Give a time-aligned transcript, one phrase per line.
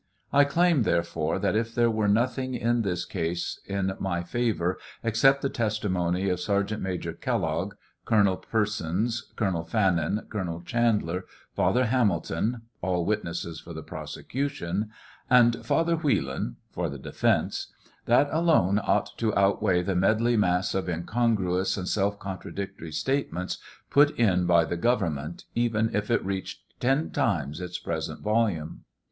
[0.33, 5.43] I claim, therefore, that if there were nothing in this case in my favor except
[5.43, 7.75] the testimony of Sergeant Major Kellogg,
[8.05, 11.25] Colonel Per sons, Colonel Fannin, Colonel Chandler,
[11.55, 14.89] Father Hamilton, (all witnesses for the prosecution,)
[15.29, 17.67] and Father Wheelan, (for the defence,)
[18.07, 23.59] that alone ought to outweigh the medley mass of incongruous and self contradictory statements
[23.91, 28.83] put in by the government, even if it reached ten times its present volume.